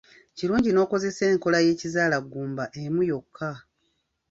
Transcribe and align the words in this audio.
Kirungi 0.37 0.69
n'okozesa 0.73 1.21
enkola 1.31 1.57
y'ekizaalaggumba 1.65 2.63
emu 2.81 3.01
yokka. 3.11 3.49